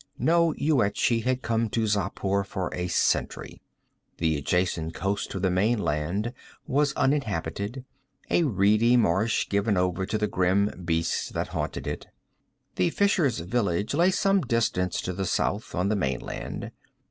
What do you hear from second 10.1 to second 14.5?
the grim beasts that haunted it. The fisher's village lay some